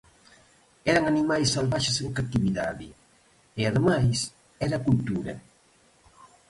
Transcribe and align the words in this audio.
Eran 0.91 1.05
animais 1.13 1.51
salvaxes 1.55 1.97
en 2.05 2.09
catividade 2.19 2.87
e, 3.59 3.61
ademais, 3.71 4.17
era 4.65 4.83
cultura. 4.87 5.33